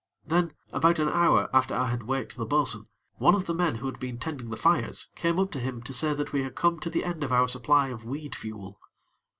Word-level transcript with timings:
Then, 0.25 0.53
about 0.71 0.97
an 0.97 1.09
hour 1.09 1.47
after 1.55 1.75
I 1.75 1.89
had 1.89 2.01
waked 2.07 2.35
the 2.35 2.43
bo'sun, 2.47 2.87
one 3.17 3.35
of 3.35 3.45
the 3.45 3.53
men 3.53 3.75
who 3.75 3.85
had 3.85 3.99
been 3.99 4.17
tending 4.17 4.49
the 4.49 4.57
fires 4.57 5.09
came 5.13 5.37
up 5.39 5.51
to 5.51 5.59
him 5.59 5.83
to 5.83 5.93
say 5.93 6.15
that 6.15 6.33
we 6.33 6.41
had 6.41 6.55
come 6.55 6.79
to 6.79 6.89
the 6.89 7.03
end 7.03 7.23
of 7.23 7.31
our 7.31 7.47
supply 7.47 7.89
of 7.89 8.03
weed 8.03 8.33
fuel. 8.35 8.79